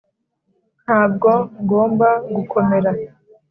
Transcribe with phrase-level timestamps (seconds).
[0.83, 1.31] ntabwo
[1.63, 2.91] ngomba gukomera